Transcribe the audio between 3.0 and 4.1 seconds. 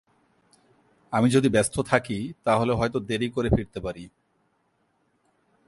দেরি করে ফিরতে পারি।